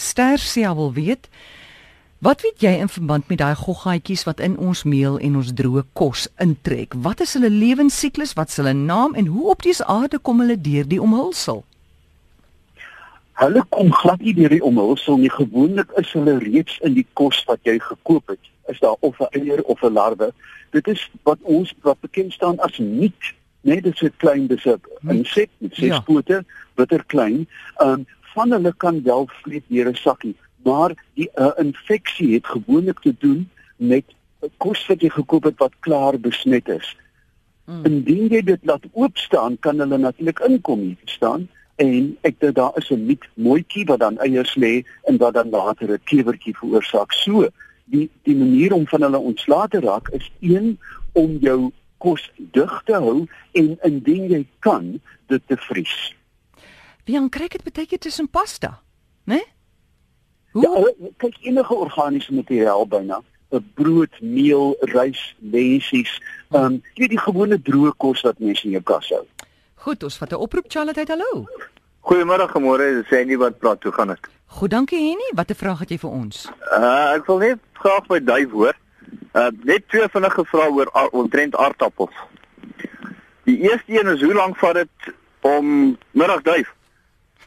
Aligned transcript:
Stersia 0.00 0.74
wil 0.74 0.92
weet 0.92 1.28
Wat 2.20 2.42
weet 2.44 2.60
jy 2.60 2.74
in 2.76 2.88
verband 2.92 3.30
met 3.32 3.38
daai 3.40 3.54
goggaatjies 3.56 4.26
wat 4.28 4.42
in 4.44 4.58
ons 4.60 4.82
meel 4.84 5.14
en 5.24 5.38
ons 5.40 5.52
droë 5.56 5.86
kos 5.96 6.26
intrek? 6.44 6.92
Wat 7.06 7.22
is 7.24 7.32
hulle 7.32 7.48
lewensiklus? 7.48 8.34
Wat 8.36 8.52
is 8.52 8.58
hulle 8.60 8.74
naam 8.76 9.14
en 9.16 9.30
hoe 9.32 9.46
op 9.54 9.64
dese 9.64 9.86
aarde 9.88 10.20
kom 10.20 10.42
hulle 10.44 10.58
deur 10.60 10.84
die 10.84 11.00
omhulsel? 11.00 11.62
Hulle 13.40 13.62
kom 13.72 13.88
glad 14.02 14.20
nie 14.20 14.34
deur 14.36 14.52
die 14.52 14.60
omhulsel 14.60 15.16
nie. 15.22 15.32
Gewoonlik 15.32 15.96
is 16.02 16.12
hulle 16.12 16.36
reeds 16.44 16.76
in 16.84 16.98
die 16.98 17.06
kos 17.16 17.40
wat 17.48 17.64
jy 17.64 17.78
gekoop 17.80 18.34
het. 18.34 18.52
Is 18.68 18.84
daar 18.84 19.00
of 19.00 19.16
'n 19.16 19.32
eier 19.40 19.64
of 19.64 19.80
'n 19.80 19.92
larwe? 19.92 20.28
Dit 20.76 20.92
is 20.92 21.08
wat 21.22 21.38
ons 21.42 21.72
wat 21.80 22.00
bekend 22.00 22.32
staan 22.32 22.60
as 22.60 22.78
niet. 22.78 23.32
Nee, 23.60 23.80
dit 23.80 23.94
is 23.94 24.02
'n 24.02 24.12
klein 24.16 24.46
dis 24.46 24.64
'n 24.64 24.80
insek 25.08 25.48
met 25.58 25.74
ses 25.74 25.96
ja. 25.96 26.00
pote, 26.00 26.44
bitter 26.74 27.04
klein. 27.04 27.48
Ehm 27.76 27.88
um, 27.88 28.06
van 28.34 28.52
hulle 28.52 28.74
kan 28.76 29.02
wel 29.02 29.28
vlieg 29.42 29.64
deur 29.68 29.88
'n 29.88 29.94
sakkie 29.94 30.36
maar 30.62 30.94
die 31.14 31.30
uh, 31.34 31.50
infeksie 31.56 32.34
het 32.34 32.46
gewoonlik 32.46 33.00
te 33.00 33.14
doen 33.18 33.48
met 33.76 34.04
kos 34.56 34.86
wat 34.86 35.00
jy 35.00 35.10
gekoop 35.12 35.48
het 35.48 35.58
wat 35.60 35.76
klaar 35.84 36.18
besmet 36.20 36.68
is. 36.68 36.96
Hmm. 37.64 37.84
Indien 37.84 38.28
jy 38.32 38.42
dit 38.44 38.68
laat 38.68 38.84
oop 38.92 39.16
staan, 39.18 39.58
kan 39.58 39.80
hulle 39.80 39.98
natuurlik 39.98 40.40
inkom 40.48 40.80
hier 40.90 41.10
staan 41.16 41.48
en 41.80 42.10
ek 42.28 42.36
dink 42.40 42.56
daar 42.56 42.76
is 42.76 42.90
'n 42.90 43.06
nuut 43.06 43.24
mooitjie 43.34 43.84
wat 43.88 44.00
dan 44.00 44.18
eiers 44.18 44.54
lê 44.54 44.84
en 45.08 45.16
wat 45.16 45.34
dan 45.34 45.50
later 45.50 45.92
'n 45.92 46.04
klewertjie 46.04 46.56
veroorsaak. 46.56 47.12
So, 47.12 47.48
die 47.84 48.10
die 48.22 48.36
manier 48.36 48.72
om 48.72 48.86
van 48.86 49.02
hulle 49.02 49.18
ontslae 49.18 49.68
te 49.68 49.80
raak 49.80 50.08
is 50.08 50.30
een 50.40 50.78
om 51.12 51.38
jou 51.40 51.72
kos 51.98 52.30
dig 52.36 52.82
te 52.84 52.92
hou 52.92 53.26
en 53.52 53.78
indien 53.82 54.28
jy 54.28 54.46
kan 54.58 55.00
dit 55.26 55.42
te 55.46 55.56
vries. 55.56 56.14
Aan 57.16 57.28
kry 57.28 57.48
dit 57.48 57.62
beteken 57.62 57.98
tussen 57.98 58.30
pasta, 58.30 58.80
né? 59.24 59.34
Nee? 59.34 59.44
Hoe? 60.52 60.94
Ja, 60.98 61.08
kyk 61.16 61.36
enige 61.40 61.74
organiese 61.74 62.34
materiaal 62.34 62.86
byna, 62.86 63.22
'n 63.50 63.70
brood, 63.74 64.20
meel, 64.20 64.76
rys, 64.80 65.36
lensies, 65.38 66.22
ehm 66.50 66.64
um, 66.64 66.82
jy 66.94 67.08
die 67.08 67.18
gewone 67.18 67.58
droë 67.62 67.92
kos 67.96 68.22
wat 68.26 68.38
mense 68.38 68.64
in 68.64 68.70
jou 68.70 68.82
kas 68.82 69.08
hou. 69.08 69.24
Goed, 69.74 70.02
ons 70.02 70.18
vat 70.18 70.32
'n 70.32 70.42
oproep 70.46 70.66
Charlotte, 70.68 71.04
hallo. 71.08 71.46
Goeiemôre, 72.00 72.60
môre, 72.60 73.04
sê 73.10 73.24
nie 73.26 73.38
wat 73.38 73.58
praat 73.58 73.80
toe 73.80 73.92
gaan 73.92 74.08
dit. 74.08 74.28
Goed, 74.46 74.70
dankie 74.70 74.98
Henny. 74.98 75.30
Watter 75.34 75.56
vraag 75.56 75.78
het 75.78 75.90
jy 75.90 75.98
vir 75.98 76.10
ons? 76.10 76.48
Uh 76.72 77.14
ek 77.14 77.26
wil 77.26 77.38
net 77.38 77.58
graag 77.72 78.06
by 78.06 78.18
Duif 78.18 78.50
hoor. 78.50 78.76
Uh 79.34 79.50
net 79.62 79.88
twee 79.88 80.08
vinnige 80.08 80.44
vrae 80.44 80.70
oor 80.70 80.90
omtrent 81.12 81.56
aardappels. 81.56 82.14
Die 83.44 83.58
eerste 83.62 83.92
een 83.92 84.08
is 84.08 84.22
hoe 84.22 84.34
lank 84.34 84.56
vat 84.56 84.74
dit 84.74 85.14
om 85.40 85.96
middagduif? 86.10 86.74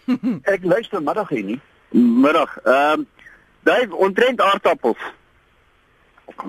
ek 0.54 0.64
luister 0.64 1.02
middag 1.02 1.30
Henny. 1.30 1.60
Middag. 1.92 2.58
Ehm 2.64 3.00
um, 3.00 3.08
daai 3.64 3.88
ontrent 3.92 4.42
aardappels. 4.42 5.00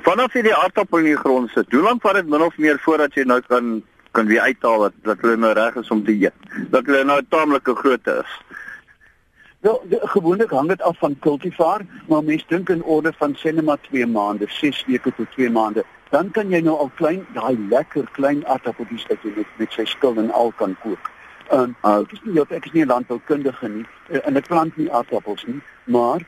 Vanaf 0.07 0.35
jy 0.35 0.43
die 0.49 0.55
aardappel 0.55 1.03
in 1.03 1.13
die 1.13 1.21
grond 1.21 1.51
sit, 1.55 1.71
hoe 1.71 1.83
lank 1.83 2.03
vat 2.03 2.19
dit 2.19 2.31
min 2.31 2.43
of 2.43 2.57
meer 2.59 2.81
voordat 2.83 3.15
jy 3.15 3.27
nou 3.29 3.41
kan 3.47 3.83
kan 4.15 4.27
weer 4.31 4.47
uithaal 4.47 4.87
dat 4.87 4.99
dat 5.03 5.23
hulle 5.23 5.37
nou 5.37 5.53
reg 5.59 5.77
is 5.79 5.91
om 5.91 6.05
te 6.05 6.15
eet? 6.15 6.51
Dat 6.71 6.87
hulle 6.87 7.05
nou 7.05 7.21
taamlike 7.29 7.75
grootte 7.79 8.21
is. 8.23 8.37
Wel, 9.65 9.81
gewoonlik 10.13 10.51
hang 10.51 10.69
dit 10.69 10.83
af 10.83 10.99
van 10.99 11.17
cultivar, 11.19 11.87
maar 12.09 12.25
mense 12.25 12.45
dink 12.49 12.69
in 12.69 12.83
orde 12.83 13.13
van 13.17 13.35
sê 13.41 13.55
net 13.55 13.65
maar 13.65 13.81
2 13.89 14.07
maande, 14.07 14.47
6 14.49 14.85
weke 14.87 15.15
tot 15.17 15.31
2 15.39 15.51
maande. 15.51 15.85
Dan 16.11 16.31
kan 16.31 16.51
jy 16.51 16.61
nou 16.61 16.77
al 16.79 16.91
klein 16.99 17.25
daai 17.35 17.57
lekker 17.71 18.11
klein 18.13 18.45
aardappeltjies 18.47 19.07
wat 19.09 19.25
jy 19.25 19.33
met 19.37 19.59
met 19.59 19.73
sy 19.73 19.87
skil 19.89 20.21
en 20.21 20.31
al 20.31 20.53
kan 20.59 20.77
kook. 20.83 21.14
Ehm 21.51 21.75
um, 21.83 22.01
ek 22.01 22.13
is 22.13 22.21
nie 22.25 22.41
ek 22.41 22.67
is 22.67 22.73
nie 22.73 22.85
'n 22.85 22.89
landboukundige 22.89 23.69
nie 23.69 23.87
uh, 24.11 24.21
en 24.27 24.37
ek 24.37 24.47
plant 24.49 24.77
nie 24.77 24.91
aardappels 24.93 25.45
nie, 25.45 25.61
maar 25.85 26.21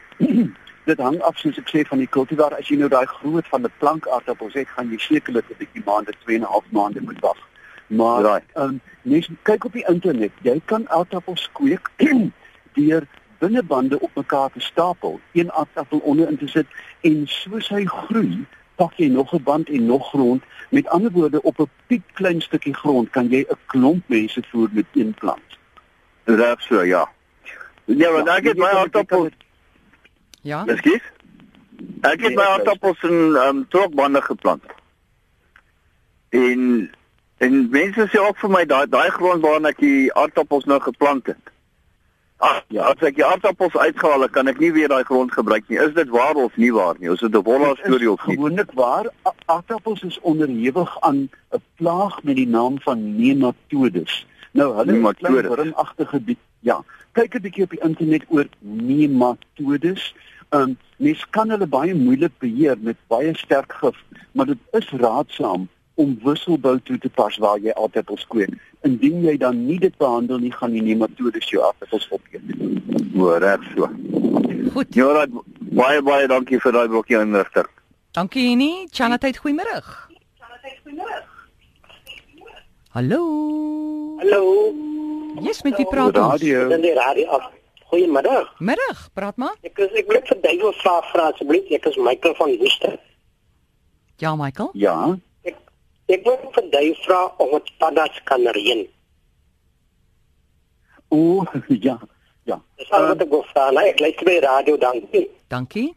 dit 0.91 0.98
hang 0.98 1.20
af 1.20 1.39
soos 1.39 1.59
ek 1.59 1.69
sê 1.72 1.84
van 1.89 1.98
die 1.98 2.12
kultivar. 2.17 2.55
As 2.55 2.69
jy 2.69 2.77
nou 2.77 2.89
daai 2.89 3.06
groot 3.06 3.47
van 3.48 3.62
'n 3.62 3.72
plank 3.78 4.09
aardappels 4.09 4.55
het, 4.55 4.69
gaan 4.69 4.91
jy 4.91 4.98
sekerlik 4.98 5.48
'n 5.50 5.59
bietjie 5.59 5.83
maande, 5.87 6.12
2 6.25 6.37
en 6.37 6.42
'n 6.42 6.53
half 6.53 6.64
maande 6.70 7.00
moet 7.00 7.20
wag. 7.20 7.41
Maar 7.87 8.25
ehm 8.25 8.62
um, 8.62 8.81
mens 9.03 9.31
kyk 9.43 9.65
op 9.65 9.72
die 9.72 9.87
internet, 9.88 10.32
jy 10.43 10.60
kan 10.65 10.88
aardappels 10.88 11.48
kweek 11.53 11.91
deur 12.77 13.06
binnebande 13.38 14.00
op 14.00 14.10
mekaar 14.15 14.50
te 14.53 14.60
stapel, 14.60 15.21
een 15.33 15.53
aardappel 15.53 15.98
onder 15.98 16.28
in 16.28 16.38
te 16.38 16.48
sit 16.48 16.66
en 17.00 17.22
soos 17.27 17.69
hy 17.69 17.84
groei, 17.84 18.44
pak 18.76 18.94
jy 18.97 19.09
nog 19.09 19.32
'n 19.32 19.42
band 19.42 19.69
en 19.69 19.87
nog 19.87 20.09
grond. 20.09 20.42
Met 20.70 20.88
ander 20.88 21.10
woorde, 21.10 21.42
op 21.42 21.59
'n 21.59 21.70
piep 21.87 22.03
klein 22.12 22.41
stukkie 22.41 22.75
grond 22.75 23.10
kan 23.10 23.28
jy 23.28 23.44
'n 23.48 23.59
klomp 23.66 24.03
mense 24.06 24.42
voer 24.50 24.69
met 24.72 24.87
een 24.94 25.14
plant. 25.14 25.59
Dit 26.25 26.56
so, 26.59 26.82
ja. 26.82 27.09
Ja, 27.84 28.10
maar 28.10 28.25
dan 28.25 28.42
get 28.42 28.56
my 28.56 28.65
aardappels. 28.65 29.31
Ja. 30.42 30.65
Miskien? 30.65 31.00
Ek 32.00 32.20
het 32.20 32.34
my 32.34 32.42
aardappels 32.42 33.03
in 33.03 33.34
ehm 33.36 33.56
um, 33.56 33.66
trokbande 33.69 34.22
geplant. 34.22 34.65
En 36.28 36.91
en 37.38 37.69
mense 37.70 38.09
sê 38.09 38.19
ook 38.19 38.38
vir 38.38 38.50
my 38.50 38.65
daai 38.65 38.86
daai 38.88 39.10
grond 39.10 39.42
waar 39.44 39.60
ek 39.70 39.78
die 39.78 40.12
aardappels 40.15 40.65
nou 40.65 40.81
geplant 40.81 41.26
het. 41.26 41.53
Ag, 42.36 42.64
ja, 42.69 42.91
as 42.92 43.00
ek 43.08 43.16
die 43.16 43.24
aardappels 43.24 43.76
uitgehaal 43.76 44.26
het, 44.26 44.32
kan 44.34 44.50
ek 44.50 44.58
nie 44.60 44.69
weer 44.76 44.91
daai 44.92 45.06
grond 45.08 45.32
gebruik 45.32 45.64
nie. 45.70 45.78
Is 45.80 45.94
dit 45.97 46.10
waar 46.12 46.36
of 46.36 46.56
nie 46.60 46.72
waar 46.74 46.98
nie? 47.00 47.08
Is 47.08 47.24
dit 47.24 47.32
'n 47.32 47.42
wolle 47.42 47.76
storie 47.80 48.10
of 48.10 48.26
nie? 48.26 48.36
Gewoonlik 48.36 48.72
waar. 48.74 49.08
Aardappels 49.47 50.02
is 50.02 50.20
onderhewig 50.20 51.00
aan 51.00 51.30
'n 51.52 51.62
plaag 51.76 52.22
met 52.22 52.36
die 52.36 52.48
naam 52.48 52.76
van 52.80 53.16
nematodes. 53.16 54.26
Nou, 54.52 54.76
hulle 54.76 54.98
is 54.98 55.16
klein 55.16 55.47
wormagtige 55.48 56.36
ja. 56.60 56.84
Kyk 57.12 57.34
'n 57.34 57.42
bietjie 57.42 57.64
op 57.64 57.70
die 57.70 57.84
internet 57.88 58.24
oor 58.28 58.47
nematodes. 58.60 60.14
Ehm 60.50 60.62
um, 60.62 60.78
mens 60.97 61.26
kan 61.30 61.50
hulle 61.50 61.66
baie 61.66 61.94
moeilik 61.94 62.32
beheer 62.38 62.76
met 62.80 62.97
baie 63.08 63.36
sterk 63.36 63.72
gif, 63.72 63.97
maar 64.32 64.47
dit 64.47 64.58
is 64.72 64.91
raadsaam 64.91 65.68
om 65.97 66.15
wisselbou 66.25 66.77
toe 66.84 66.99
te 67.01 67.09
pas 67.09 67.37
waar 67.43 67.61
jy 67.62 67.73
altyd 67.73 68.09
wil 68.12 68.25
kweek. 68.33 68.57
Indien 68.84 69.23
jy 69.25 69.37
dan 69.41 69.62
nie 69.67 69.79
dit 69.83 69.97
behandel 70.01 70.43
nie, 70.43 70.53
gaan 70.53 70.75
die 70.77 70.84
nematodes 70.84 71.49
jou 71.51 71.62
afvals 71.65 72.09
opeet. 72.12 72.43
Hoor 73.15 73.41
reg 73.43 73.65
so. 73.75 73.89
Goed. 74.77 74.93
Ja, 74.95 75.25
baie 75.77 76.03
baie 76.05 76.29
dankie 76.29 76.61
vir 76.61 76.77
daai 76.77 76.89
blokkie 76.93 77.21
inligting. 77.21 77.71
Dankie 78.17 78.53
nie. 78.57 78.87
Chanatheid 78.93 79.41
goeiemôre. 79.41 79.81
Chanatheid 80.41 80.79
goeiemôre. 80.84 81.23
Hallo. 82.97 83.23
Hallo. 84.21 84.43
Yes, 85.45 85.63
met 85.63 85.77
wie 85.77 85.84
praat 85.89 86.17
ons? 86.17 86.33
Radio. 86.37 86.69
Dis 86.69 86.81
die 86.81 86.95
radio. 86.97 87.41
Goeiemiddag. 87.91 88.49
Middag, 88.59 89.09
praat 89.15 89.37
maar. 89.37 89.55
Ek 89.63 89.78
is 89.84 89.93
ek 90.01 90.09
wil 90.11 90.23
vir 90.27 90.39
Duivel 90.43 90.73
vra 90.81 90.95
vra 91.13 91.28
asseblief. 91.31 91.69
Ek 91.77 91.84
is 91.87 91.99
Michael 92.01 92.34
van 92.39 92.55
Woester. 92.59 92.97
Ja, 94.23 94.33
Michael. 94.37 94.71
Ja. 94.75 94.97
Ek 96.06 96.22
wil 96.25 96.37
vir 96.55 96.69
jou 96.71 96.94
vra 97.05 97.22
of 97.43 97.50
dit 97.50 97.72
paddas 97.78 98.21
kan 98.25 98.47
reën. 98.55 98.87
O, 101.11 101.44
ja. 101.87 101.99
Ja. 102.47 102.61
Dis 102.78 102.91
al 102.94 103.09
wat 103.11 103.22
ek 103.25 103.31
wil 103.31 103.47
vra. 103.50 103.71
Nee, 103.75 103.91
ek 103.91 104.03
luister 104.03 104.28
by 104.28 104.37
radio, 104.45 104.77
dankie. 104.78 105.27
Dankie. 105.50 105.89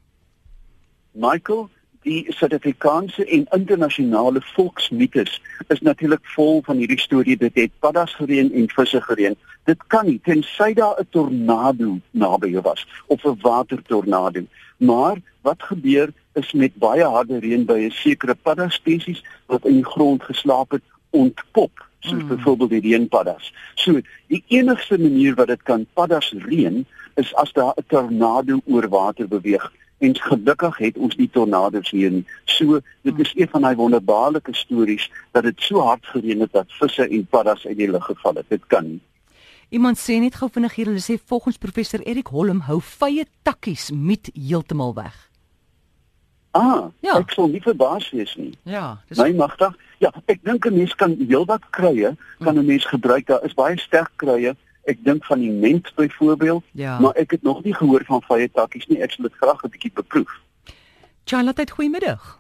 Michael, 1.14 1.68
die 2.08 2.26
Suid-Afrikaanse 2.34 3.26
en 3.26 3.46
internasionale 3.54 4.42
volksmites 4.56 5.42
is 5.68 5.82
natuurlik 5.86 6.26
vol 6.34 6.62
van 6.66 6.82
hierdie 6.82 7.00
storie 7.02 7.38
dit 7.38 7.56
het 7.60 7.74
paddas 7.84 8.16
gereën 8.18 8.50
en 8.56 8.70
visse 8.74 9.02
gereën. 9.02 9.38
Dit 9.70 9.84
kan 9.94 10.08
nie 10.10 10.20
tensy 10.26 10.74
daar 10.74 10.98
'n 10.98 11.08
tornado 11.10 12.00
naby 12.12 12.50
jou 12.56 12.64
was 12.66 12.88
of 13.08 13.24
'n 13.26 13.38
watertornado. 13.42 14.46
Maar 14.78 15.18
wat 15.42 15.64
gebeur 15.64 16.14
is 16.40 16.52
met 16.54 16.76
baie 16.82 17.04
harde 17.04 17.40
reën 17.44 17.66
by 17.66 17.80
'n 17.88 17.92
sekere 17.92 18.36
padda 18.36 18.70
spesies 18.70 19.24
wat 19.46 19.66
in 19.66 19.82
die 19.82 19.92
grond 19.94 20.24
geslaap 20.24 20.72
het 20.72 20.86
ontpop 21.10 21.86
soos 22.00 22.22
mm. 22.24 22.28
byvoorbeeld 22.28 22.70
die 22.70 22.82
reënpaddas. 22.82 23.54
So 23.76 24.00
die 24.28 24.44
enigste 24.48 24.98
manier 24.98 25.36
wat 25.36 25.48
dit 25.48 25.64
kan 25.64 25.86
paddas 25.94 26.32
reën 26.46 26.86
is 27.16 27.36
as 27.36 27.52
daar 27.54 27.74
'n 27.76 27.84
tornado 27.88 28.62
oor 28.66 28.88
water 28.90 29.28
beweeg. 29.28 29.72
En 29.98 30.16
gelukkig 30.16 30.78
het 30.78 30.98
ons 30.98 31.16
nie 31.16 31.30
tornado's 31.30 31.90
hier 31.90 32.12
nie. 32.12 32.26
So 32.46 32.80
dit 33.02 33.20
is 33.20 33.32
een 33.36 33.50
van 33.50 33.62
daai 33.62 33.76
wonderbaarlike 33.76 34.54
stories 34.56 35.12
dat 35.32 35.44
dit 35.44 35.62
so 35.62 35.80
hard 35.80 36.06
gereën 36.06 36.40
het 36.40 36.52
dat 36.52 36.66
visse 36.68 37.08
en 37.08 37.26
paddas 37.26 37.68
uit 37.68 37.78
die 37.78 37.92
lug 37.92 38.06
geval 38.06 38.34
het. 38.34 38.46
Dit 38.50 38.68
kan 38.68 38.88
nie. 38.88 39.02
Iemand 39.70 40.00
sê 40.00 40.18
net 40.20 40.36
gou 40.36 40.50
vinnig 40.50 40.76
hier, 40.76 40.86
hulle 40.86 41.02
sê 41.02 41.20
volgens 41.26 41.58
professor 41.58 42.00
Erik 42.00 42.28
Holm 42.28 42.60
hou 42.60 42.82
vye 42.82 43.26
takkies 43.44 43.92
met 43.94 44.32
heeltemal 44.34 44.94
weg. 44.94 45.29
Ah, 46.52 46.90
ja. 47.06 47.18
ek 47.20 47.32
sou 47.32 47.48
nie 47.48 47.62
verbaas 47.62 48.10
wees 48.10 48.34
nie. 48.36 48.54
Ja, 48.64 48.98
dis 49.08 49.18
My 49.22 49.30
magtig. 49.38 49.76
Ja, 50.02 50.10
ek 50.26 50.42
dink 50.44 50.66
'n 50.66 50.78
mens 50.78 50.96
kan 50.96 51.16
heelwat 51.20 51.62
kruie 51.70 52.16
kan 52.40 52.58
'n 52.58 52.66
mens 52.66 52.86
gebruik. 52.86 53.28
Daar 53.28 53.44
is 53.44 53.54
baie 53.54 53.78
sterk 53.80 54.12
kruie. 54.16 54.56
Ek 54.86 54.98
dink 55.04 55.26
van 55.26 55.40
die 55.40 55.52
ment 55.52 55.92
byvoorbeeld, 55.96 56.64
ja. 56.72 57.00
maar 57.00 57.14
ek 57.14 57.32
het 57.32 57.44
nog 57.44 57.64
nie 57.64 57.74
gehoor 57.74 58.04
van 58.06 58.22
vye 58.22 58.50
takkies 58.52 58.88
nie. 58.88 59.02
Ek 59.02 59.12
sal 59.12 59.24
dit 59.24 59.38
graag 59.40 59.64
'n 59.64 59.70
bietjie 59.70 59.92
beproef. 59.94 60.32
Charlotte, 61.26 61.72
goeiemiddag. 61.72 62.40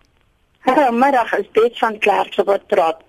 Middag 0.91 1.33
is 1.37 1.45
Bet 1.51 1.77
van 1.77 1.97
Klerk 1.99 2.33
se 2.33 2.43
wat 2.43 2.67
praat. 2.67 3.01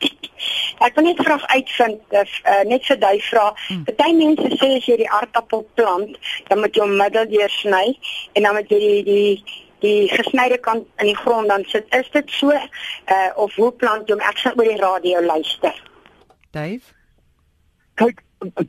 Ek 0.79 0.95
wil 0.95 1.05
net 1.05 1.19
graag 1.19 1.47
uitvind 1.47 2.01
of 2.09 2.31
uh, 2.45 2.63
net 2.65 2.85
vir 2.87 2.97
jy 2.97 3.17
vra. 3.21 3.47
Hmm. 3.69 3.83
Party 3.85 4.13
mense 4.17 4.49
sê 4.61 4.69
as 4.77 4.87
jy 4.89 4.97
die 5.03 5.11
aardappel 5.11 5.67
plant, 5.75 6.17
dan 6.49 6.63
moet 6.63 6.77
jy 6.77 6.85
hom 6.85 6.97
middel 6.97 7.49
sny 7.49 7.99
en 8.33 8.43
dan 8.47 8.55
moet 8.55 8.71
jy 8.71 8.79
die 8.79 9.03
die 9.05 9.35
die 9.81 10.09
gesnyde 10.09 10.59
kant 10.59 10.87
in 10.99 11.11
die 11.11 11.17
grond 11.17 11.49
dan 11.49 11.65
sit. 11.67 11.87
Is 11.95 12.11
dit 12.11 12.31
so 12.31 12.51
uh, 12.51 13.31
of 13.37 13.55
hoe 13.55 13.73
plant 13.73 14.09
jy 14.09 14.17
hom? 14.17 14.25
Ek 14.25 14.41
sal 14.43 14.57
oor 14.57 14.69
die 14.69 14.81
radio 14.81 15.23
luister. 15.25 15.77
Dave? 16.51 16.95
Kyk, 18.01 18.23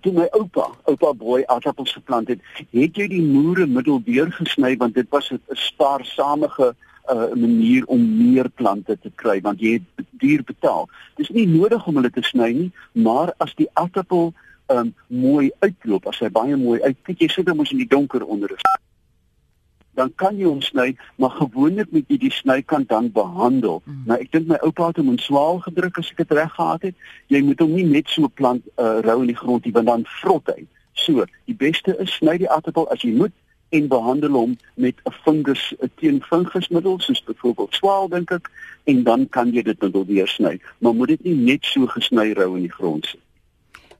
toe 0.03 0.13
my 0.13 0.27
oupa, 0.37 0.67
oupa 0.91 1.13
boy 1.17 1.41
aardappels 1.47 1.93
geplant 1.95 2.31
het, 2.31 2.41
het 2.75 2.97
jy 2.97 3.07
die 3.11 3.23
moere 3.23 3.67
middeldeur 3.67 4.31
gesny 4.35 4.75
want 4.81 4.95
dit 4.95 5.07
was 5.09 5.31
'n 5.31 5.39
spaarsamige 5.55 6.73
uh, 7.11 7.31
manier 7.35 7.85
om 7.85 8.01
meer 8.17 8.49
plante 8.49 8.97
te 8.99 9.11
kry 9.15 9.39
want 9.41 9.59
jy 9.59 9.79
het 9.79 10.05
duur 10.21 10.43
betaal. 10.43 10.89
Dis 11.15 11.29
nie 11.29 11.47
nodig 11.47 11.87
om 11.87 11.95
hulle 11.95 12.11
te 12.11 12.21
sny 12.21 12.51
nie, 12.51 12.71
maar 12.91 13.33
as 13.37 13.55
die 13.55 13.69
aardappel 13.73 14.33
um, 14.67 14.93
mooi 15.07 15.51
uitloop, 15.59 16.07
as 16.07 16.19
hy 16.19 16.29
baie 16.29 16.55
mooi 16.55 16.81
uitkyk, 16.81 17.19
jy 17.19 17.27
sit 17.31 17.49
hom 17.49 17.57
mos 17.57 17.71
in 17.71 17.81
die 17.83 17.89
donker 17.89 18.23
onder 18.25 18.51
is. 18.51 18.63
Dan 19.99 20.13
kan 20.15 20.37
jy 20.37 20.47
hom 20.47 20.61
sny, 20.61 20.95
maar 21.15 21.33
gewoonlik 21.35 21.91
moet 21.91 22.07
jy 22.07 22.17
die 22.17 22.31
snykant 22.31 22.89
dan 22.89 23.11
behandel. 23.11 23.81
Mm. 23.85 24.03
Nou 24.05 24.19
ek 24.19 24.31
dink 24.31 24.47
my 24.47 24.59
oupa 24.65 24.87
het 24.91 25.01
hom 25.01 25.11
in 25.13 25.19
swaal 25.19 25.59
gedruk 25.59 25.97
as 25.97 26.11
ek 26.11 26.23
dit 26.23 26.31
reg 26.37 26.53
gehad 26.55 26.81
het. 26.89 26.95
Jy 27.27 27.41
moet 27.47 27.59
hom 27.59 27.75
nie 27.75 27.87
net 27.87 28.09
so 28.09 28.27
plant 28.27 28.63
uh, 28.77 28.99
rou 29.05 29.21
in 29.21 29.33
die 29.33 29.37
grond 29.37 29.65
nie, 29.65 29.75
want 29.75 29.91
dan 29.91 30.07
vrot 30.21 30.47
hy. 30.55 30.65
So, 30.93 31.25
die 31.49 31.55
beste 31.55 31.95
is 32.03 32.13
sny 32.19 32.37
die 32.37 32.49
aardappel 32.51 32.87
as 32.93 33.03
jy 33.03 33.13
moet 33.15 33.35
en 33.71 33.87
behandel 33.87 34.31
hom 34.35 34.57
met 34.75 34.95
'n 35.03 35.11
fungus 35.23 35.73
'n 35.79 35.91
teen 35.95 36.21
fungusmiddel 36.21 36.99
soos 36.99 37.23
byvoorbeeld 37.23 37.73
swaal 37.73 38.07
dink 38.09 38.31
ek 38.31 38.51
en 38.83 39.03
dan 39.03 39.29
kan 39.29 39.53
jy 39.53 39.61
dit 39.61 39.81
middel 39.81 40.05
weer 40.05 40.27
sny 40.27 40.59
maar 40.77 40.93
moet 40.93 41.07
dit 41.07 41.23
nie 41.23 41.35
net 41.35 41.65
so 41.65 41.87
gesny 41.87 42.33
rou 42.33 42.55
in 42.55 42.67
die 42.67 42.77
grond 42.79 43.05
sit 43.05 43.19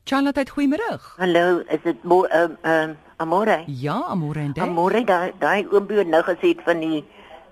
Charlotte, 0.06 0.44
goeiemôre. 0.50 1.00
Hallo, 1.18 1.62
is 1.70 1.82
dit 1.84 2.04
mo 2.04 2.24
ehm 2.26 2.56
ehm 2.64 2.94
Amore? 3.22 3.64
Ja, 3.68 4.00
Amore 4.10 4.40
en 4.40 4.54
Dave. 4.54 4.68
Amore, 4.70 5.04
daai 5.06 5.32
daai 5.40 5.68
oombie 5.72 5.98
het 6.02 6.08
nou 6.10 6.24
gesê 6.26 6.50
het 6.56 6.62
van 6.66 6.80
die 6.82 7.04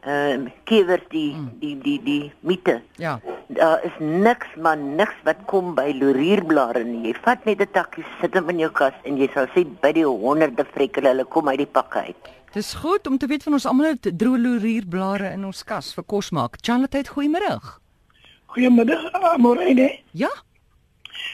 ehm 0.01 0.47
kiewers 0.65 1.05
die 1.09 1.35
Mm. 1.35 1.51
die 1.59 1.77
die 1.77 1.99
die 2.03 2.31
miete. 2.41 2.81
Ja. 2.97 3.19
Daar 3.47 3.83
is 3.83 3.91
niks 3.99 4.47
maar 4.61 4.77
niks 4.77 5.15
wat 5.23 5.37
kom 5.45 5.75
by 5.75 5.93
lorierblare 5.99 6.83
nie. 6.83 7.07
Jy 7.11 7.15
vat 7.23 7.45
net 7.45 7.61
'n 7.61 7.71
takkie, 7.71 8.05
sit 8.21 8.33
hom 8.33 8.49
in 8.49 8.59
jou 8.59 8.71
kas 8.71 8.93
en 9.05 9.17
jy 9.17 9.29
sal 9.33 9.47
sien 9.53 9.77
by 9.81 9.91
die 9.93 10.05
honderde 10.05 10.65
vrekkele 10.73 11.07
hulle 11.07 11.25
kom 11.25 11.47
uit 11.47 11.57
die 11.57 11.65
pakke 11.67 11.99
uit. 11.99 12.29
Dis 12.53 12.73
goed 12.73 13.07
om 13.07 13.17
te 13.17 13.27
weet 13.27 13.43
van 13.43 13.53
ons 13.53 13.65
almal 13.65 13.85
het 13.85 14.17
droelorierblare 14.17 15.33
in 15.33 15.45
ons 15.45 15.63
kas 15.63 15.93
vir 15.93 16.03
kos 16.03 16.31
maak. 16.31 16.57
Charlotte, 16.61 17.03
goeiemôre. 17.03 17.59
Goeiemiddag, 18.47 19.11
Amorene. 19.13 19.99
Ja? 20.13 20.29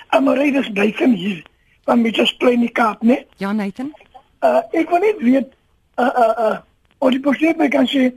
Amorene 0.09 0.59
is 0.59 0.67
duiken 0.73 1.13
hier 1.13 1.43
van 1.85 2.01
Mitchells 2.01 2.33
Plain 2.37 2.59
die 2.59 2.69
Kaap, 2.71 3.01
né? 3.03 3.25
Ja, 3.37 3.51
Nathan. 3.53 3.93
Uh 4.41 4.61
ek 4.71 4.89
wil 4.89 4.99
net 4.99 5.17
weet 5.19 5.53
uh 5.97 6.05
uh 6.05 6.33
uh 6.45 6.57
of 6.99 7.11
die 7.11 7.19
persoon 7.19 7.57
my 7.57 7.67
kan 7.69 7.87
sê 7.87 8.11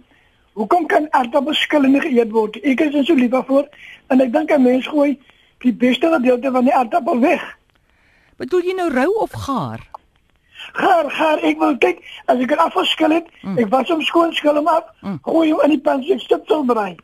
hoekom 0.55 0.87
kan 0.87 1.07
aardappels 1.11 1.61
skillende 1.61 2.01
geëet 2.01 2.31
word? 2.31 2.57
Ek 2.63 2.81
is 2.81 2.95
er 2.95 3.05
so 3.05 3.15
lief 3.15 3.31
daarvoor 3.31 3.69
en 4.09 4.21
ek 4.21 4.33
dink 4.33 4.51
'n 4.51 4.63
mens 4.63 4.87
gooi 4.87 5.19
die 5.61 5.73
beste 5.73 6.09
gedeelte 6.11 6.51
van 6.51 6.65
die 6.65 6.75
aardappel 6.75 7.21
weg. 7.21 7.43
Bedoel 8.39 8.63
jy 8.63 8.75
nou 8.75 8.89
rou 8.91 9.13
of 9.23 9.33
gaar? 9.33 9.81
Gaar, 10.73 11.11
gaar, 11.11 11.39
ek 11.43 11.59
wil 11.59 11.77
kyk 11.79 12.03
as 12.27 12.39
ek 12.39 12.49
dit 12.49 12.59
afgeskil 12.59 13.11
het, 13.11 13.27
Mm. 13.43 13.59
ek 13.59 13.69
was 13.71 13.89
hom 13.89 14.03
skoon 14.03 14.33
skil 14.35 14.55
hom 14.55 14.67
af, 14.69 14.85
Mm. 15.03 15.19
gooi 15.23 15.51
hom 15.51 15.61
in 15.65 15.71
die 15.71 15.79
pan 15.81 16.03
so 16.03 16.19
stipsel 16.19 16.65
braai. 16.65 16.97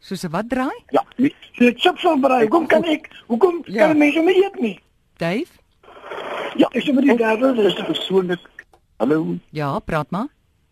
Soos 0.00 0.22
'n 0.24 0.30
wat 0.30 0.48
draai? 0.48 0.78
ja 0.90 1.04
nee, 1.16 1.34
So 1.56 1.70
stipsel 1.76 2.18
braai. 2.20 2.42
Hoekom 2.42 2.66
kan 2.66 2.84
ek 2.84 3.08
hoekom 3.28 3.62
Ja. 3.66 3.86
kan 3.86 3.98
mense 3.98 4.20
nie 4.20 4.44
eet 4.44 4.60
nie? 4.60 4.80
Dave? 5.16 5.50
ja 6.56 6.68
Ek 6.72 6.82
sê 6.84 6.92
die 7.00 7.16
derde 7.16 7.54
dis 7.54 7.74
dis 7.74 7.84
persoonlik 7.84 8.40
hallo 8.98 9.38
Ja, 9.50 9.78
praat 9.78 10.10
maar. 10.10 10.28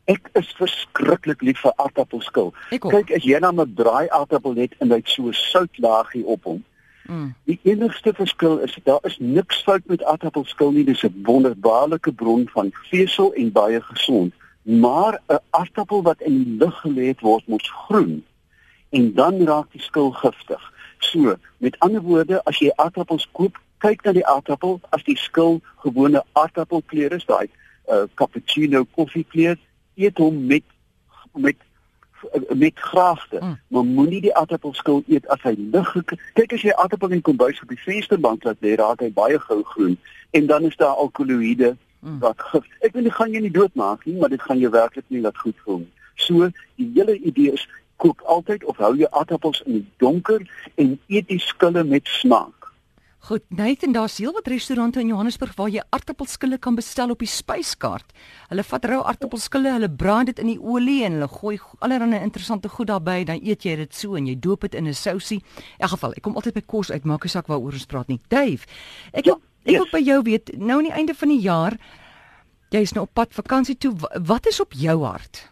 ek 0.07 0.29
is 0.35 0.53
verskriklik 0.59 1.41
lief 1.43 1.59
vir 1.61 1.73
aardappelskil 1.77 2.53
kyk 2.71 3.11
as 3.17 3.25
jy 3.25 3.41
dan 3.41 3.61
'n 3.61 3.75
draai 3.75 4.09
aardappel 4.11 4.53
net 4.55 4.75
en 4.81 4.91
hy 4.91 4.97
het 4.97 5.09
so 5.09 5.29
'n 5.29 5.33
soutlaagie 5.33 6.25
op 6.27 6.45
hom 6.45 6.65
Mm. 7.07 7.35
Die 7.47 7.61
enigste 7.65 8.15
verskil 8.15 8.59
is 8.65 8.79
daar 8.85 9.01
is 9.05 9.19
niks 9.19 9.63
fout 9.63 9.83
met 9.87 10.03
aardappelskil 10.05 10.73
nie. 10.73 10.85
Dis 10.85 11.03
'n 11.05 11.23
wonderbaarlike 11.23 12.13
bron 12.13 12.49
van 12.55 12.73
vesel 12.91 13.33
en 13.35 13.53
baie 13.53 13.81
gesond. 13.81 14.33
Maar 14.63 15.21
'n 15.29 15.39
aardappel 15.51 16.03
wat 16.03 16.21
in 16.23 16.45
die 16.45 16.57
lug 16.59 16.81
gelê 16.81 17.07
het 17.09 17.21
word 17.21 17.47
mos 17.47 17.71
groen 17.89 18.25
en 18.95 19.11
dan 19.19 19.43
raak 19.49 19.73
die 19.75 19.83
skil 19.83 20.13
giftig. 20.21 20.63
So, 21.05 21.35
met 21.59 21.79
ander 21.85 22.03
woorde, 22.03 22.41
as 22.49 22.61
jy 22.63 22.71
aardappels 22.81 23.27
koop, 23.37 23.59
kyk 23.85 24.05
na 24.07 24.15
die 24.17 24.27
aardappel. 24.27 24.79
As 24.97 25.05
die 25.05 25.17
skil 25.21 25.61
gewone 25.85 26.23
aardappelkleur 26.33 27.13
is, 27.19 27.27
daai 27.29 27.49
uh, 27.91 28.05
cappuccino 28.17 28.85
koffiekleur, 28.97 29.59
eet 30.01 30.19
hom 30.23 30.47
met 30.51 30.67
met 31.35 31.61
met 32.57 32.79
graagte. 32.81 33.37
Mm. 33.43 33.57
Maar 33.69 33.85
moenie 33.85 34.21
die 34.25 34.33
aardappelskil 34.33 35.03
eet 35.13 35.27
as 35.29 35.43
hy 35.45 35.53
lig. 35.59 35.91
Kyk 36.39 36.55
as 36.57 36.63
jy 36.65 36.73
aardappel 36.73 37.13
in 37.13 37.21
die 37.21 37.27
kombuis 37.27 37.61
op 37.61 37.75
die 37.75 37.83
vensterbank 37.83 38.47
laat 38.49 38.63
lê, 38.65 38.79
raak 38.81 39.05
hy 39.05 39.11
baie 39.13 39.41
gou 39.43 39.61
groen 39.75 39.99
en 40.35 40.47
dan 40.49 40.65
is 40.71 40.79
daar 40.81 40.97
alkaloïde 41.03 41.75
Mm. 42.05 42.19
wat 42.19 42.37
gif. 42.37 42.65
Ek 42.85 42.93
weet 42.93 43.07
nie 43.07 43.13
gaan 43.17 43.33
jy 43.33 43.41
nie 43.41 43.51
doodmaak 43.51 44.03
nie, 44.05 44.19
maar 44.21 44.29
dit 44.29 44.43
gaan 44.43 44.59
jou 44.61 44.71
werklik 44.73 45.07
nie 45.09 45.23
laat 45.25 45.39
goed 45.41 45.57
voel 45.65 45.79
nie. 45.79 45.93
So, 46.21 46.51
die 46.77 46.91
hele 46.93 47.15
idee 47.17 47.55
is 47.57 47.65
kook 48.05 48.21
altyd 48.29 48.65
of 48.69 48.77
hou 48.83 48.93
jou 49.01 49.09
aardappels 49.17 49.63
in 49.67 49.81
die 49.81 49.87
donker 50.03 50.45
en 50.77 50.99
eet 51.09 51.29
die 51.33 51.41
skille 51.41 51.85
met 51.89 52.09
smaak. 52.21 52.53
Goed, 53.25 53.41
Nathan, 53.49 53.95
daar's 53.97 54.19
heelwat 54.21 54.47
restaurante 54.53 55.01
in 55.01 55.09
Johannesburg 55.09 55.55
waar 55.57 55.71
jy 55.73 55.81
aartappelskille 55.97 56.59
kan 56.61 56.75
bestel 56.77 57.09
op 57.15 57.23
die 57.25 57.29
spyskaart. 57.33 58.11
Hulle 58.51 58.65
vat 58.69 58.85
rou 58.91 58.99
aartappelskille, 59.09 59.71
hulle 59.79 59.89
braai 59.89 60.27
dit 60.29 60.43
in 60.43 60.51
die 60.53 60.59
olie 60.61 60.99
en 61.07 61.17
hulle 61.17 61.29
gooi 61.33 61.55
go- 61.57 61.79
allerlei 61.81 62.21
interessante 62.21 62.69
goed 62.69 62.91
daarbey, 62.93 63.25
dan 63.25 63.41
eet 63.41 63.65
jy 63.65 63.79
dit 63.81 63.95
so 63.97 64.19
en 64.21 64.27
jy 64.29 64.35
doop 64.37 64.61
dit 64.69 64.75
in 64.75 64.87
'n 64.89 64.93
sousie. 64.95 65.41
In 65.57 65.87
elk 65.89 65.91
geval, 65.97 66.13
ek 66.13 66.23
kom 66.23 66.37
altyd 66.37 66.55
by 66.55 66.65
kos 66.67 66.91
uit, 66.91 67.05
maak 67.05 67.25
nie 67.25 67.31
saak 67.31 67.47
waaroor 67.49 67.73
ons 67.73 67.87
praat 67.87 68.09
nie. 68.09 68.21
Dave, 68.29 68.67
ek 69.15 69.25
wil 69.25 69.41
Ja, 69.65 69.73
ek 69.73 69.79
wil 69.79 69.85
yes. 69.89 69.93
by 69.93 70.03
jou 70.05 70.23
weet, 70.23 70.59
nou 70.59 70.79
aan 70.79 70.85
die 70.85 70.93
einde 70.93 71.15
van 71.15 71.29
die 71.29 71.41
jaar, 71.41 71.79
jy's 72.71 72.93
nou 72.93 73.05
op 73.07 73.15
pad 73.15 73.33
vakansie 73.33 73.79
toe, 73.79 73.95
wa- 73.97 74.21
wat 74.21 74.47
is 74.47 74.61
op 74.61 74.73
jou 74.73 75.03
hart? 75.05 75.49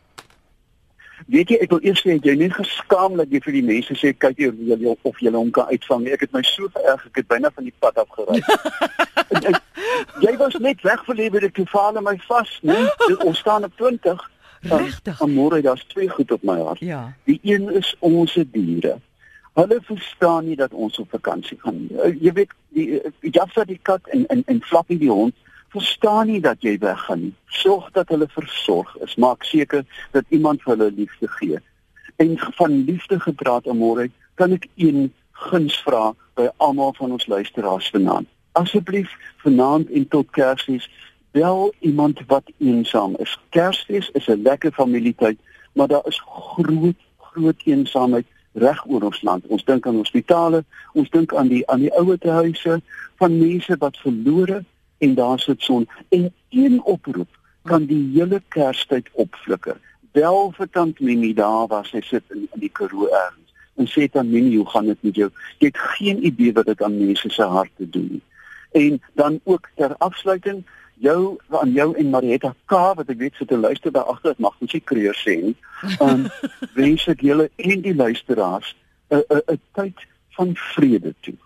Weet 1.32 1.48
jy, 1.48 1.56
ek 1.64 1.70
wil 1.72 1.80
eers 1.86 2.02
sê 2.04 2.18
jy 2.20 2.34
net 2.36 2.52
geskaam 2.52 3.16
dat 3.16 3.30
jy 3.32 3.40
vir 3.40 3.54
die 3.56 3.62
mense 3.64 3.94
sê 3.96 4.10
kyk 4.12 4.38
jy 4.42 4.48
of 4.52 4.58
jy 4.68 4.96
of 5.08 5.20
jy 5.24 5.30
hom 5.32 5.50
kan 5.56 5.70
uitvang. 5.72 6.02
nie? 6.04 6.12
Ek 6.12 6.26
het 6.26 6.32
my 6.36 6.42
so 6.44 6.68
geërg, 6.74 7.06
ek 7.08 7.22
het 7.22 7.28
byna 7.30 7.50
van 7.56 7.64
die 7.64 7.72
pad 7.80 7.96
af 8.02 8.08
gery. 8.18 8.42
Jy 10.22 10.36
was 10.38 10.54
net 10.62 10.82
weg 10.86 11.00
vir 11.06 11.16
lewe 11.18 11.40
dit 11.40 11.54
gevaar 11.56 11.96
my 12.02 12.16
vas? 12.28 12.50
Dit- 12.62 13.24
Ons 13.24 13.38
staan 13.38 13.64
op 13.64 13.72
20. 13.76 14.20
Regtig? 14.62 15.20
Um, 15.20 15.32
Môre 15.34 15.60
daar's 15.62 15.84
twee 15.90 16.08
goed 16.08 16.30
op 16.32 16.42
my 16.46 16.58
hart. 16.60 16.80
Ja. 16.80 17.12
Die 17.26 17.40
een 17.42 17.70
is 17.74 17.94
ons 17.98 18.36
diere. 18.52 18.98
Hulle 19.58 19.80
verstaan 19.84 20.46
nie 20.46 20.56
dat 20.56 20.72
ons 20.72 20.98
op 21.02 21.10
vakansie 21.10 21.58
gaan 21.60 21.80
nie. 21.80 21.90
Uh, 21.98 22.12
Jy 22.22 22.32
weet 22.32 22.52
die 22.76 22.86
uh, 23.00 23.10
Jaffa 23.20 23.64
die 23.68 23.80
kat 23.82 24.06
en 24.14 24.26
en 24.32 24.42
en 24.46 24.60
Flappy 24.62 24.98
die 24.98 25.10
hond 25.10 25.34
verstaan 25.72 26.26
nie 26.28 26.40
dat 26.40 26.62
jy 26.62 26.76
weggaan 26.78 27.20
nie. 27.20 27.34
Sorg 27.46 27.90
dat 27.96 28.08
hulle 28.12 28.28
versorg 28.28 28.96
is. 29.04 29.16
Maak 29.16 29.44
seker 29.48 29.84
dat 30.12 30.24
iemand 30.28 30.62
vir 30.62 30.76
hulle 30.76 30.90
liefde 30.96 31.28
gee. 31.38 31.60
En 32.16 32.36
van 32.58 32.84
liefde 32.84 33.20
gepraat 33.20 33.68
môre 33.72 34.10
kan 34.40 34.52
ek 34.52 34.68
een 34.76 35.08
guns 35.48 35.78
vra 35.86 36.12
by 36.36 36.48
almal 36.56 36.92
van 36.98 37.12
ons 37.16 37.26
luisteraars 37.26 37.88
vanaand. 37.94 38.28
Asseblief 38.52 39.10
vanaand 39.44 39.90
en 39.90 40.08
tot 40.08 40.28
Kersfees 40.36 40.88
bel 41.32 41.72
iemand 41.80 42.20
wat 42.28 42.52
eensaam 42.58 43.16
is. 43.24 43.38
Kersfees 43.56 44.10
is 44.12 44.28
'n 44.28 44.42
lekker 44.42 44.72
familietyd, 44.72 45.38
maar 45.72 45.88
daar 45.88 46.06
is 46.06 46.20
groot 46.24 47.00
groot 47.32 47.60
eensaamheid 47.64 48.26
reg 48.52 48.84
oor 48.86 49.02
ons 49.02 49.22
land. 49.22 49.46
Ons 49.46 49.64
dink 49.64 49.86
aan 49.86 49.96
hospitale, 49.96 50.64
ons 50.92 51.10
dink 51.10 51.34
aan 51.34 51.48
die 51.48 51.62
aan 51.70 51.80
die 51.80 51.94
ouetehuise 51.96 52.80
van 53.16 53.38
mense 53.38 53.76
wat 53.78 53.96
verlore 53.96 54.64
en 55.02 55.14
daar 55.18 55.40
sit 55.40 55.62
son 55.62 55.88
en 56.08 56.32
een 56.48 56.82
oproep 56.82 57.28
kan 57.62 57.86
die 57.86 58.02
hele 58.14 58.42
Kerstyd 58.54 59.08
opflikker. 59.12 59.78
Bel 60.12 60.50
vir 60.56 60.68
tant 60.70 61.00
Minnie 61.00 61.34
daar 61.34 61.66
waar 61.70 61.86
sy 61.86 62.02
sit 62.06 62.24
in, 62.34 62.46
in 62.54 62.62
die 62.62 62.70
Karoo 62.70 63.08
ergens 63.08 63.54
en 63.80 63.88
sê 63.88 64.06
dan 64.12 64.30
Minnie, 64.30 64.58
hoe 64.60 64.68
gaan 64.68 64.90
dit 64.90 65.02
met 65.02 65.16
jou? 65.16 65.30
Jy 65.58 65.70
het 65.72 65.80
geen 65.96 66.22
idee 66.26 66.52
wat 66.52 66.68
dit 66.70 66.82
aan 66.82 66.98
mense 66.98 67.30
se 67.30 67.48
harte 67.56 67.88
doen 67.90 68.08
nie. 68.10 68.22
En 68.72 69.00
dan 69.18 69.40
ook 69.44 69.68
ter 69.76 69.96
afsluiting 69.98 70.62
jou 71.02 71.38
aan 71.50 71.72
jou 71.72 71.88
en 71.98 72.10
Marietta 72.10 72.54
K 72.70 72.82
wat 72.98 73.08
ek 73.10 73.18
weet 73.18 73.38
sit 73.38 73.48
te 73.48 73.58
luister 73.58 73.92
daar 73.92 74.10
agter, 74.12 74.36
mag 74.38 74.54
nie 74.60 74.80
kreur 74.80 75.16
sê 75.18 75.38
nie. 75.40 75.56
Um 75.98 76.28
wens 76.78 77.08
ek 77.10 77.24
julle 77.26 77.48
en 77.56 77.82
die 77.82 77.96
luisteraars 77.96 78.76
'n 79.10 79.24
'n 79.28 79.60
tyd 79.74 80.06
van 80.36 80.54
vrede 80.74 81.14
toe. 81.20 81.38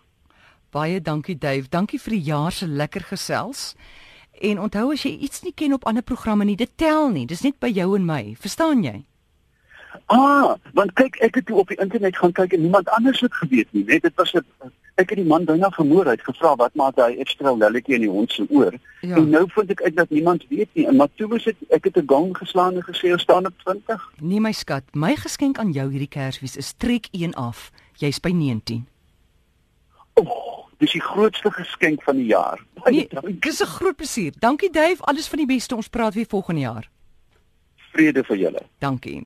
Baie 0.70 1.00
dankie 1.00 1.38
Dave. 1.38 1.68
Dankie 1.68 2.00
vir 2.00 2.10
die 2.10 2.22
jaar 2.22 2.52
se 2.52 2.66
lekker 2.66 3.00
gesels. 3.00 3.74
En 4.40 4.60
onthou 4.60 4.92
as 4.92 5.02
jy 5.02 5.16
iets 5.16 5.42
nie 5.42 5.54
ken 5.54 5.72
op 5.72 5.86
ander 5.86 6.02
programme 6.02 6.44
nie, 6.44 6.56
dit 6.56 6.70
tel 6.76 7.08
nie. 7.10 7.26
Dis 7.26 7.42
net 7.42 7.58
by 7.58 7.70
jou 7.72 7.94
en 7.96 8.04
my. 8.04 8.34
Verstaan 8.40 8.82
jy? 8.84 9.04
Ah, 10.12 10.54
want 10.76 10.92
kyk, 10.92 11.16
ek 11.24 11.34
het 11.40 11.46
toe 11.46 11.56
op 11.62 11.68
die 11.72 11.78
internet 11.80 12.16
gaan 12.16 12.32
kyk 12.32 12.52
en 12.52 12.60
niemand 12.60 12.88
anders 12.88 13.20
het 13.20 13.34
geweet 13.34 13.72
nie. 13.72 13.84
Net 13.84 14.02
dit 14.02 14.12
was 14.14 14.34
'n 14.34 14.44
ek 14.96 15.10
het 15.12 15.18
die 15.20 15.28
man 15.28 15.44
byna 15.44 15.70
vermoor 15.70 16.08
uit 16.08 16.22
gevra 16.24 16.54
wat 16.56 16.74
maak 16.74 16.96
hy 16.96 17.16
ekstra 17.20 17.52
lelletjie 17.52 17.94
in 17.94 18.00
die 18.00 18.10
hond 18.10 18.32
se 18.32 18.46
oor. 18.48 18.72
Ja. 19.00 19.16
En 19.16 19.28
nou 19.30 19.44
vind 19.52 19.70
ek 19.70 19.82
uit 19.82 19.96
dat 19.96 20.10
niemand 20.10 20.46
weet 20.48 20.68
nie. 20.72 20.86
En 20.86 20.96
maar 20.96 21.08
toe 21.14 21.28
was 21.28 21.44
dit 21.44 21.56
ek 21.68 21.84
het 21.84 21.96
'n 21.96 22.06
gong 22.06 22.36
geslaan 22.36 22.74
en 22.74 22.84
gesê 22.84 23.12
ons 23.12 23.22
staan 23.22 23.46
op 23.46 23.54
20. 23.64 24.12
Nee 24.20 24.40
my 24.40 24.52
skat, 24.52 24.82
my 24.94 25.16
geskenk 25.16 25.58
aan 25.58 25.72
jou 25.72 25.90
hierdie 25.90 26.08
Kersfees 26.08 26.56
is 26.56 26.72
trek 26.72 27.08
1 27.10 27.34
af. 27.34 27.70
Jy's 27.96 28.20
by 28.20 28.30
19. 28.30 28.86
Dis 30.78 30.92
die 30.92 31.00
grootste 31.00 31.50
geskenk 31.50 32.02
van 32.02 32.16
die 32.16 32.26
jaar. 32.26 32.60
Baie 32.82 32.94
Nee, 32.96 33.08
dankie. 33.10 33.38
dis 33.40 33.60
'n 33.62 33.66
groot 33.66 33.96
plesier. 33.96 34.32
Dankie 34.38 34.70
Dave, 34.70 35.02
alles 35.02 35.28
van 35.28 35.38
die 35.38 35.46
beste. 35.46 35.76
Ons 35.76 35.88
praat 35.88 36.14
weer 36.14 36.26
volgende 36.28 36.60
jaar. 36.60 36.90
Vrede 37.92 38.24
vir 38.24 38.36
julle. 38.36 38.62
Dankie. 38.78 39.24